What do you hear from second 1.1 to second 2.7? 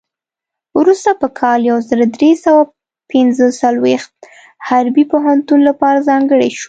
په کال یو زر درې سوه